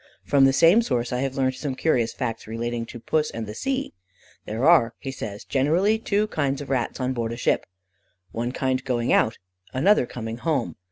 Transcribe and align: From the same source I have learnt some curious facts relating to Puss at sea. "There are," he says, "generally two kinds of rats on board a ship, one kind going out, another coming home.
From 0.23 0.45
the 0.45 0.51
same 0.51 0.81
source 0.81 1.13
I 1.13 1.19
have 1.19 1.35
learnt 1.35 1.53
some 1.53 1.75
curious 1.75 2.11
facts 2.11 2.47
relating 2.47 2.87
to 2.87 2.99
Puss 2.99 3.29
at 3.35 3.47
sea. 3.55 3.93
"There 4.47 4.67
are," 4.67 4.95
he 4.97 5.11
says, 5.11 5.43
"generally 5.43 5.99
two 5.99 6.25
kinds 6.29 6.59
of 6.59 6.71
rats 6.71 6.99
on 6.99 7.13
board 7.13 7.33
a 7.33 7.37
ship, 7.37 7.67
one 8.31 8.51
kind 8.51 8.83
going 8.83 9.13
out, 9.13 9.37
another 9.75 10.07
coming 10.07 10.37
home. 10.37 10.75